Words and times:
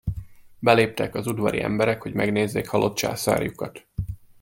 Beléptek 0.59 1.15
az 1.15 1.27
udvari 1.27 1.61
emberek, 1.61 2.01
hogy 2.01 2.13
megnézzék 2.13 2.67
halott 2.69 2.95
császárjukat. 2.95 3.87